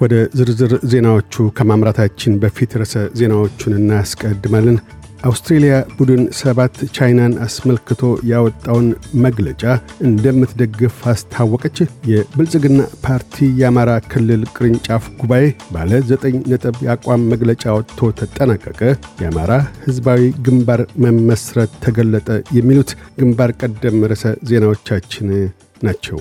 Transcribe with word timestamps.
ወደ 0.00 0.14
ዝርዝር 0.38 0.72
ዜናዎቹ 0.90 1.34
ከማምራታችን 1.58 2.38
በፊት 2.42 2.72
ርዕሰ 2.80 2.94
ዜናዎቹን 3.18 3.76
እናስቀድማለን። 3.78 4.78
አውስትሬልያ 5.26 5.74
ቡድን 5.96 6.22
ሰባት 6.38 6.74
ቻይናን 6.96 7.32
አስመልክቶ 7.44 8.02
ያወጣውን 8.30 8.88
መግለጫ 9.24 9.62
እንደምትደግፍ 10.08 10.98
አስታወቀች። 11.12 11.78
የብልጽግና 12.10 12.80
ፓርቲ 13.06 13.46
የአማራ 13.60 13.92
ክልል 14.12 14.42
ቅርንጫፍ 14.54 15.06
ጉባኤ 15.20 15.44
ባለ 15.74 16.00
ዘጠኝ 16.10 16.36
ነጥብ 16.52 16.76
የአቋም 16.86 17.28
መግለጫ 17.32 17.64
ወጥቶ 17.78 18.10
ተጠናቀቀ። 18.20 18.80
የአማራ 19.22 19.52
ሕዝባዊ 19.86 20.22
ግንባር 20.46 20.82
መመስረት 21.06 21.72
ተገለጠ። 21.86 22.28
የሚሉት 22.58 22.92
ግንባር 23.18 23.52
ቀደም 23.62 23.98
ርዕሰ 24.12 24.34
ዜናዎቻችን 24.50 25.30
ናቸው። 25.82 26.20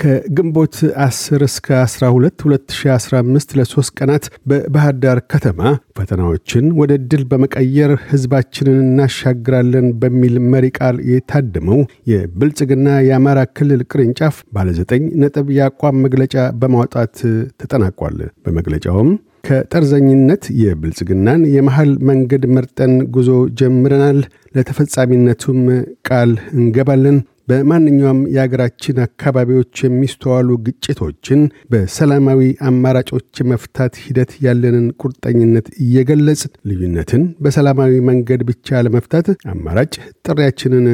ከግንቦት 0.00 0.76
10 1.04 1.42
እስከ 1.46 1.66
12 1.84 2.44
2015 2.44 3.54
ለሶስት 3.58 3.90
ቀናት 3.98 4.24
በባህር 4.50 4.94
ዳር 5.02 5.18
ከተማ 5.32 5.60
ፈተናዎችን 5.98 6.66
ወደ 6.80 6.92
ድል 7.10 7.24
በመቀየር 7.30 7.92
ህዝባችንን 8.10 8.78
እናሻግራለን 8.84 9.86
በሚል 10.02 10.36
መሪ 10.52 10.66
ቃል 10.78 10.98
የታደመው 11.10 11.80
የብልጽግና 12.12 12.88
የአማራ 13.08 13.40
ክልል 13.56 13.82
ቅርንጫፍ 13.90 14.38
ባለዘጠኝ 14.56 15.04
ነጥብ 15.22 15.48
የአቋም 15.58 16.00
መግለጫ 16.06 16.36
በማውጣት 16.62 17.14
ተጠናቋል። 17.62 18.16
በመግለጫውም 18.46 19.10
ከጠርዘኝነት 19.48 20.44
የብልጽግናን 20.62 21.42
የመሃል 21.54 21.92
መንገድ 22.08 22.42
መርጠን 22.56 22.94
ጉዞ 23.14 23.28
ጀምረናል። 23.60 24.18
ለተፈጻሚነቱም 24.56 25.60
ቃል 26.08 26.30
እንገባለን። 26.56 27.18
በማንኛውም 27.48 28.20
የአገራችን 28.34 28.96
አካባቢዎች 29.04 29.74
የሚስተዋሉ 29.84 30.48
ግጭቶችን 30.66 31.40
በሰላማዊ 31.72 32.40
አማራጮች 32.68 33.42
መፍታት 33.52 33.94
ሂደት 34.04 34.32
ያለንን 34.46 34.86
ቁርጠኝነት 35.02 35.68
እየገለጽ 35.84 36.42
ልዩነትን 36.70 37.24
በሰላማዊ 37.44 37.94
መንገድ 38.10 38.42
ብቻ 38.50 38.82
ለመፍታት 38.86 39.28
አማራጭ 39.52 39.92
ጥሪያችንን 40.26 40.86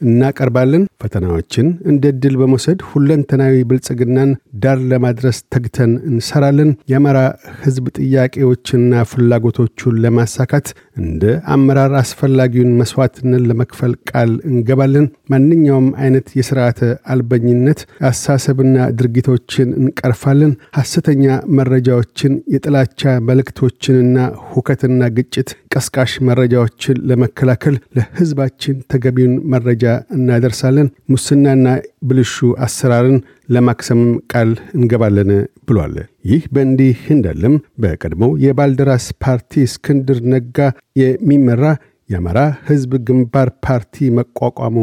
እናቀርባለን። 0.00 0.84
ፈተናዎችን 1.02 1.66
እንደ 1.90 2.04
ድል 2.22 2.34
በመውሰድ 2.40 2.80
ሁለንተናዊ 2.90 3.54
ብልጽግናን 3.70 4.30
ዳር 4.62 4.78
ለማድረስ 4.90 5.38
ተግተን 5.54 5.92
እንሰራለን። 6.10 6.70
የአማራ 6.92 7.18
ሕዝብ 7.62 7.86
ጥያቄዎችና 7.98 8.80
ፍላጎቶቹን 9.12 9.98
ለማሳካት 10.04 10.68
እንደ 11.02 11.22
አመራር 11.54 11.94
አስፈላጊውን 12.00 12.76
መስዋዕትነት 12.80 13.42
ለመክፈል 13.48 13.92
ቃል 14.10 14.32
እንገባለን። 14.50 15.06
ማንኛውም 15.32 15.88
አይነት 16.02 16.26
የስርዓተ 16.38 16.80
አልበኝነት 17.12 17.80
አሳሰብና 18.08 18.60
ድርጊቶችን 18.98 19.68
እንቀርፋለን። 19.80 20.52
ሐሰተኛ 20.78 21.24
መረጃዎችን፣ 21.58 22.10
የጥላቻ 22.54 23.00
መልእክቶችንና 23.28 24.16
ሁከትና 24.52 25.02
ግጭት 25.16 25.48
ቀስቃሽ 25.74 26.12
መረጃዎችን 26.28 26.70
ለመከላከል 27.08 27.76
ለሕዝባችን 27.96 28.50
ተገቢውን 28.92 29.36
መረጃ 29.52 29.84
እናደርሳለን። 30.16 30.88
ሙስናና 31.08 31.66
ብልሹ 32.02 32.34
አሰራርን 32.64 33.18
ለማክሰምም 33.48 34.12
ቃል 34.32 34.50
እንገባለን 34.76 35.30
ብሏል። 35.68 35.94
ይህ 36.30 36.42
በእንዲህ 36.54 37.00
እንዳለም 37.14 37.54
በቀድሞው 37.82 38.32
የባልደራስ 38.44 39.06
ፓርቲ 39.24 39.62
እስክንድር 39.68 40.20
ነጋ 40.32 40.58
የሚመራ 41.02 41.64
የአማራ 42.10 42.38
ሕዝብ 42.66 42.92
ግንባር 43.06 43.48
ፓርቲ 43.64 44.08
መቋቋሙ 44.16 44.76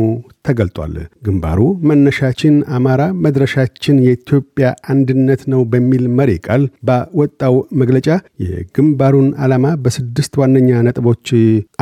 ተገልጧል። 0.48 0.94
ግንባሩ 1.26 1.60
መነሻችን 1.90 2.56
አማራ 2.76 3.02
መድረሻችን 3.26 3.98
የኢትዮጵያ 4.06 4.68
አንድነት 4.94 5.42
ነው 5.54 5.62
በሚል 5.72 6.06
መሪ 6.20 6.32
ቃል 6.48 6.64
ባወጣው 6.90 7.56
መግለጫ 7.82 8.08
የግንባሩን 8.46 9.28
ዓላማ 9.46 9.76
በስድስት 9.84 10.34
ዋነኛ 10.42 10.80
ነጥቦች 10.88 11.28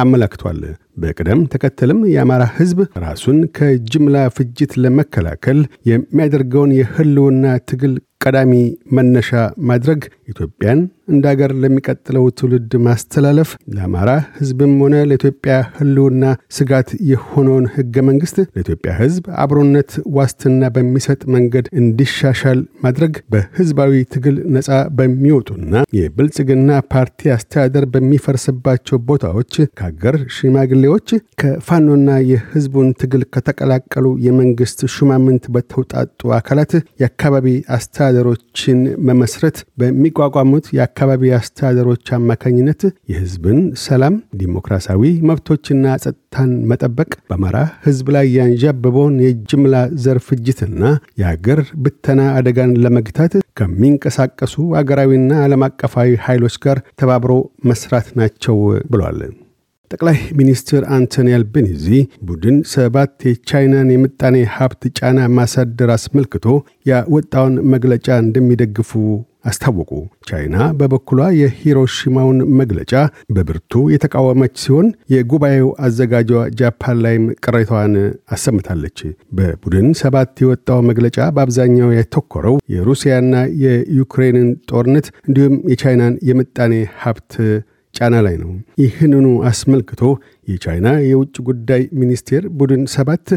አመላክቷል። 0.03 0.59
በቅደም 1.01 1.41
ተከተልም 1.53 1.99
የአማራ 2.11 2.43
ሕዝብ 2.55 2.79
ራሱን 3.03 3.39
ከጅምላ 3.57 4.17
ፍጅት 4.37 4.71
ለመከላከል 4.83 5.59
የሚያደርገውን 5.89 6.71
የህልውና 6.77 7.43
ትግል 7.69 7.93
ቀዳሚ 8.23 8.53
መነሻ 8.95 9.29
ማድረግ፣ 9.67 10.01
ኢትዮጵያን 10.27 10.79
እንደ 11.09 11.25
አገር 11.31 11.51
ለሚቀጥለው 11.61 12.23
ትውልድ 12.37 12.71
ማስተላለፍ፣ 12.85 13.49
ለአማራ 13.75 14.09
ሕዝብም 14.37 14.73
ሆነ 14.81 14.95
ለኢትዮጵያ 15.09 15.53
ህልውና 15.77 16.23
ስጋት 16.57 16.89
የሆነውን 17.11 17.65
ሕገ 17.75 17.95
መንግሥት 18.07 18.37
ለኢትዮጵያ 18.49 18.93
ሕዝብ 18.99 19.25
አብሮነት 19.43 19.91
ዋስትና 20.17 20.69
በሚሰጥ 20.75 21.21
መንገድ 21.35 21.67
እንዲሻሻል 21.81 22.59
ማድረግ፣ 22.85 23.13
በሕዝባዊ 23.33 23.93
ትግል 24.15 24.35
ነፃ 24.55 24.69
በሚወጡና 24.97 25.71
የብልጽግና 25.99 26.69
ፓርቲ 26.93 27.31
አስተዳደር 27.35 27.85
በሚፈርስባቸው 27.93 28.99
ቦታዎች 29.09 29.53
ከአገር 29.79 30.17
ሽማግሌዎች 30.37 31.07
ከፋኖና 31.41 31.95
የሕዝቡን 32.31 32.89
ትግል 33.01 33.25
ከተቀላቀሉ 33.33 34.05
የመንግሥት 34.25 34.81
ሹማምንት 34.95 35.45
በተውጣጡ 35.55 36.05
አካላት 36.37 36.71
የአካባቢ 37.01 37.47
አስተዳደሮችን 37.77 38.79
መመስረት 39.07 39.57
በሚቋቋሙት 40.19 40.65
የአካባቢ 40.75 41.23
አስተዳደሮች 41.37 42.05
አማካኝነት 42.17 42.81
የሕዝብን 43.11 43.57
ሰላም፣ 43.83 44.15
ዲሞክራሲያዊ 44.41 45.03
መብቶችና 45.29 45.85
ጸጥታን 46.03 46.51
መጠበቅ፣ 46.71 47.09
በአማራ 47.29 47.57
ሕዝብ 47.85 48.07
ላይ 48.15 48.27
ያንዣበበውን 48.37 49.15
የጅምላ 49.25 49.75
ዘር 50.05 50.19
ፍጅትና 50.27 50.81
የአገር 51.21 51.61
ብተና 51.83 52.21
አደጋን 52.37 52.73
ለመግታት 52.85 53.35
ከሚንቀሳቀሱ 53.59 54.55
አገራዊና 54.81 55.33
ዓለም 55.45 55.65
አቀፋዊ 55.67 56.15
ኃይሎች 56.27 56.57
ጋር 56.65 56.79
ተባብሮ 57.01 57.33
መስራት 57.71 58.09
ናቸው 58.21 58.57
ብሏል። 58.93 59.21
ጠቅላይ 59.91 60.17
ሚኒስትር 60.39 60.81
አንቶኒ 60.95 61.29
አልቤኒዚ 61.35 61.85
ቡድን 62.27 62.57
ሰባት 62.71 63.13
የቻይናን 63.27 63.91
የምጣኔ 63.93 64.37
ሀብት 64.55 64.81
ጫና 64.97 65.19
ማሳደር 65.37 65.91
አስመልክቶ 65.95 66.45
ያወጣውን 66.89 67.55
መግለጫ 67.73 68.07
እንደሚደግፉ 68.23 68.91
አስታወቁ። 69.49 69.91
ቻይና 70.29 70.55
በበኩሏ 70.79 71.19
የሂሮሺማውን 71.39 72.39
መግለጫ 72.59 72.93
በብርቱ 73.35 73.83
የተቃወመች 73.93 74.55
ሲሆን 74.63 74.87
የጉባኤው 75.13 75.69
አዘጋጇ 75.85 76.31
ጃፓን 76.59 76.99
ላይም 77.05 77.25
ቅሬታዋን 77.43 77.93
አሰምታለች። 78.35 78.99
በቡድን 79.37 79.87
ሰባት 80.01 80.41
የወጣው 80.43 80.81
መግለጫ 80.89 81.29
በአብዛኛው 81.37 81.95
ያተኮረው 81.99 82.57
የሩሲያና 82.75 83.33
የዩክሬንን 83.63 84.49
ጦርነት 84.71 85.07
እንዲሁም 85.27 85.55
የቻይናን 85.73 86.15
የምጣኔ 86.31 86.73
ሀብት 87.03 87.33
ጫና 87.97 88.15
ላይ 88.25 88.35
ነው። 88.41 88.49
ይህንኑ 88.81 89.27
አስመልክቶ 89.49 90.01
የቻይና 90.47 90.89
የውጭ 91.07 91.35
ጉዳይ 91.47 91.81
ሚኒስቴር 92.01 92.43
ቡድን 92.57 92.83
ሰባት 92.93 93.27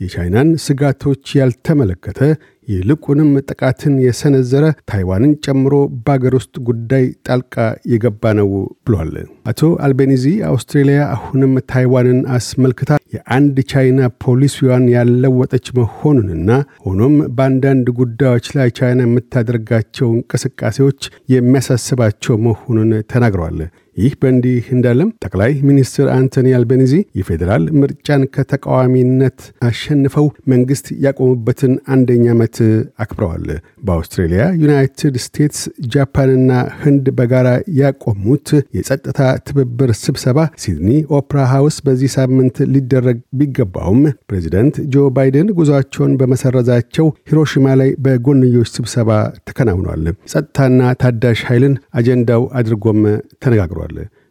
የቻይናን 0.00 0.50
ስጋቶች 0.64 1.24
ያልተመለከተ 1.38 2.20
ይልቁንም 2.68 3.30
ጥቃትን 3.48 3.94
የሰነዘረ 4.04 4.64
ታይዋንን 4.90 5.32
ጨምሮ 5.44 5.74
በአገር 6.04 6.34
ውስጥ 6.38 6.54
ጉዳይ 6.68 7.04
ጣልቃ 7.26 7.54
የገባ 7.92 8.32
ነው 8.38 8.48
ብሏል። 8.86 9.14
አቶ 9.50 9.70
አልቤኒዚ 9.86 10.24
አውስትሬልያ 10.50 11.00
አሁንም 11.16 11.52
ታይዋንን 11.72 12.20
አስመልክታ 12.36 12.88
የአንድ 13.14 13.56
ቻይና 13.72 14.00
ፖሊሲዋን 14.24 14.84
ያለወጠች 14.94 15.66
መሆኑንና 15.78 16.50
ሆኖም 16.86 17.16
በአንዳንድ 17.36 17.86
ጉዳዮች 18.00 18.48
ላይ 18.58 18.70
ቻይና 18.78 19.00
የምታደርጋቸው 19.06 20.08
እንቅስቃሴዎች 20.16 21.00
የሚያሳስባቸው 21.34 22.36
መሆኑን 22.46 22.92
ተናግረዋል። 23.12 23.60
ይህ 24.00 24.12
በእንዲህ 24.20 24.66
እንዳለም 24.74 25.08
ጠቅላይ 25.24 25.52
ሚኒስትር 25.68 26.06
አንቶኒ 26.14 26.48
አልቤኒዚ 26.56 26.92
የፌዴራል 27.18 27.64
ምርጫን 27.80 28.22
ከተቃዋሚነት 28.34 29.38
አሸንፈው 29.68 30.26
መንግስት 30.52 30.86
ያቆሙበትን 31.04 31.72
አንደኛ 31.94 32.24
ዓመት 32.34 32.56
አክብረዋል። 33.04 33.46
በአውስትሬልያ፣ 33.86 34.42
ዩናይትድ 34.62 35.16
ስቴትስ፣ 35.24 35.60
ጃፓንና 35.94 36.50
ህንድ 36.82 37.06
በጋራ 37.18 37.48
ያቆሙት 37.80 38.48
የጸጥታ 38.76 39.18
ትብብር 39.46 39.92
ስብሰባ 40.02 40.38
ሲድኒ 40.62 40.88
ኦፕራ 41.18 41.38
ሃውስ 41.52 41.78
በዚህ 41.86 42.12
ሳምንት 42.16 42.56
ሊደረግ 42.74 43.18
ቢገባውም 43.40 44.02
ፕሬዚደንት 44.30 44.76
ጆ 44.92 45.08
ባይደን 45.16 45.50
ጉዞአቸውን 45.58 46.16
በመሰረዛቸው 46.20 47.06
ሂሮሺማ 47.30 47.66
ላይ 47.80 47.92
በጎንዮሽ 48.04 48.70
ስብሰባ 48.76 49.10
ተከናውኗል። 49.50 50.04
ጸጥታና 50.32 50.68
ታዳሽ 51.02 51.40
ኃይልን 51.48 51.76
አጀንዳው 51.98 52.42
አድርጎም 52.58 53.02
ተነጋግሯል። 53.42 53.89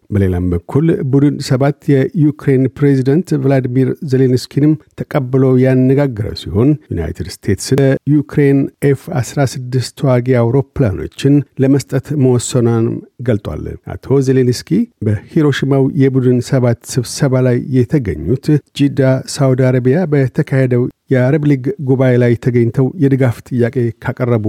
በሌላም 0.09 0.45
በኩል 0.51 0.85
ቡድን 1.11 1.35
ሰባት 1.47 1.79
የዩክሬን 1.91 2.63
ፕሬዚደንት 2.77 3.27
ቭላዲሚር 3.41 3.89
ዜሌንስኪንም 4.11 4.71
ተቀብሎ 4.99 5.43
ያነጋገረ 5.63 6.29
ሲሆን 6.41 6.69
ዩናይትድ 6.91 7.27
ስቴትስ 7.35 7.67
ለዩክሬን 7.81 8.59
ኤፍ 8.89 9.01
16 9.19 9.93
ተዋጊ 9.99 10.35
አውሮፕላኖችን 10.41 11.35
ለመስጠት 11.63 12.07
መወሰኗን 12.23 12.87
ገልጧል። 13.29 13.63
አቶ 13.93 14.19
ዜሌንስኪ 14.27 14.71
በሂሮሽማው 15.05 15.85
የቡድን 16.01 16.41
ሰባት 16.49 16.81
ስብሰባ 16.93 17.43
ላይ 17.47 17.59
የተገኙት 17.77 18.47
ጂዳ 18.77 19.01
ሳውዲ 19.35 19.61
አረቢያ 19.69 19.99
በተካሄደው 20.13 20.83
የአረብ 21.11 21.45
ሊግ 21.51 21.65
ጉባኤ 21.87 22.15
ላይ 22.23 22.33
ተገኝተው 22.45 22.87
የድጋፍ 23.03 23.37
ጥያቄ 23.49 23.75
ካቀረቡ 24.03 24.45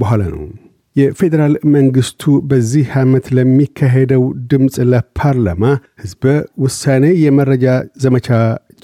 በኋላ 0.00 0.22
ነው። 0.32 0.42
የፌዴራል 1.00 1.54
መንግስቱ 1.74 2.22
በዚህ 2.50 2.88
ዓመት 3.00 3.26
ለሚካሄደው 3.36 4.22
ድምፅ 4.50 4.76
ለፓርላማ 4.92 5.62
ህዝበ 6.02 6.24
ውሳኔ 6.64 7.04
የመረጃ 7.24 7.66
ዘመቻ 8.04 8.28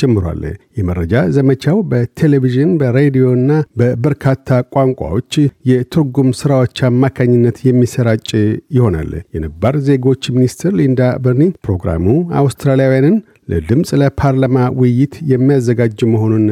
ጀምሯል። 0.00 0.42
የመረጃ 0.78 1.14
ዘመቻው 1.36 1.76
በቴሌቪዥን 1.90 2.70
በሬዲዮና 2.80 3.50
በበርካታ 3.80 4.58
ቋንቋዎች 4.74 5.32
የትርጉም 5.70 6.30
ስራዎች 6.40 6.82
አማካኝነት 6.88 7.58
የሚሰራጭ 7.68 8.28
ይሆናል። 8.76 9.12
የነባር 9.36 9.76
ዜጎች 9.88 10.24
ሚኒስትር 10.36 10.74
ሊንዳ 10.80 11.12
በርኒ 11.26 11.46
ፕሮግራሙ 11.66 12.04
አውስትራሊያውያንን 12.42 13.16
ለድምፅ 13.52 13.90
ለፓርላማ 14.02 14.58
ውይይት 14.80 15.16
የሚያዘጋጅ 15.32 15.98
መሆኑን 16.12 16.46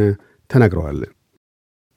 ተናግረዋል። 0.50 1.00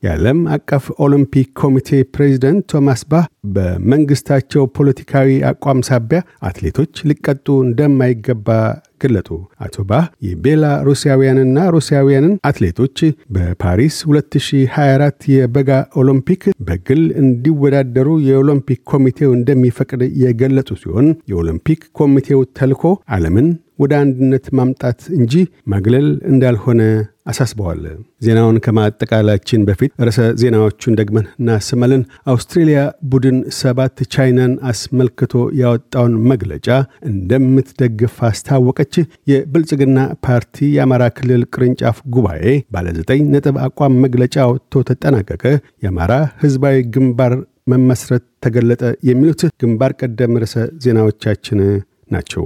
የዓለም 0.03 0.39
አቀፍ 0.55 0.83
ኦሎምፒክ 1.03 1.47
ኮሚቴ 1.59 1.99
ፕሬዚደንት 2.15 2.65
ቶማስ 2.71 3.01
ባህ 3.11 3.23
በመንግስታቸው 3.55 4.63
ፖለቲካዊ 4.75 5.29
አቋም 5.49 5.79
ሳቢያ 5.87 6.19
አትሌቶች 6.47 7.01
ሊቀጡ 7.09 7.47
እንደማይገባ 7.65 8.49
ገለጡ። 9.01 9.29
አቶ 9.65 9.85
ባህ 9.89 10.05
የቤላ 10.27 10.65
ሩሲያውያንና 10.87 11.57
ሩሲያውያንን 11.75 12.33
አትሌቶች 12.49 12.97
በፓሪስ 13.35 13.97
2024 14.09 15.27
የበጋ 15.33 15.71
ኦሎምፒክ 16.01 16.43
በግል 16.67 17.03
እንዲወዳደሩ 17.23 18.09
የኦሎምፒክ 18.27 18.81
ኮሚቴው 18.93 19.31
እንደሚፈቅድ 19.37 20.03
የገለጹ 20.23 20.71
ሲሆን 20.81 21.09
የኦሎምፒክ 21.31 21.83
ኮሚቴው 22.01 22.41
ተልኮ 22.59 22.83
ዓለምን 23.15 23.49
ወደ 23.79 23.93
አንድነት 24.03 24.45
ማምጣት 24.57 25.01
እንጂ 25.17 25.33
ማግለል 25.71 26.07
እንዳልሆነ 26.31 26.81
አሳስበዋል። 27.27 27.81
ዜናውን 28.25 28.57
ከማጠቃላችን 28.65 29.65
በፊት 29.67 29.91
ርዕሰ 30.03 30.19
ዜናዎቹን 30.41 30.97
ደግመን 30.99 31.25
እናሰማለን። 31.39 32.03
አውስትሬልያ 32.31 32.79
ቡድን 33.11 33.37
ሰባት 33.59 33.97
ቻይናን 34.13 34.53
አስመልክቶ 34.71 35.33
ያወጣውን 35.61 36.15
መግለጫ 36.31 36.67
እንደምትደግፍ 37.11 38.15
አስታወቀች። 38.29 38.95
የብልጽግና 39.31 39.97
ፓርቲ 40.27 40.45
የአማራ 40.75 41.03
ክልል 41.17 41.43
ቅርንጫፍ 41.53 41.99
ጉባኤ 42.15 42.45
ባለ 42.71 42.87
ዘጠኝ 42.97 43.21
ነጥብ 43.33 43.57
አቋም 43.67 43.99
መግለጫ 44.05 44.37
ወጥቶ 44.51 44.83
ተጠናቀቀ። 44.89 45.43
የአማራ 45.83 46.13
ህዝባዊ 46.43 46.77
ግንባር 46.95 47.35
መመስረት 47.67 48.23
ተገለጠ። 48.43 48.81
የሚሉት 49.07 49.41
ግንባር 49.61 49.91
ቀደም 50.01 50.39
ርዕሰ 50.41 50.55
ዜናዎቻችን 50.83 51.59
ናቸው። 52.11 52.45